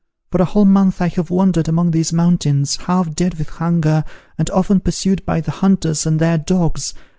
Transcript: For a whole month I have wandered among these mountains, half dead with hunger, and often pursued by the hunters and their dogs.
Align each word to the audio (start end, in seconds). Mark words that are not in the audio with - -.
For 0.31 0.41
a 0.41 0.45
whole 0.45 0.65
month 0.65 0.99
I 0.99 1.09
have 1.09 1.29
wandered 1.29 1.67
among 1.67 1.91
these 1.91 2.11
mountains, 2.11 2.75
half 2.75 3.13
dead 3.13 3.35
with 3.37 3.49
hunger, 3.49 4.03
and 4.35 4.49
often 4.49 4.79
pursued 4.79 5.23
by 5.27 5.41
the 5.41 5.51
hunters 5.51 6.07
and 6.07 6.19
their 6.19 6.39
dogs. 6.39 6.95